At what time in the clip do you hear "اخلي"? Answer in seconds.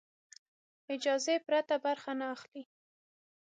2.35-2.63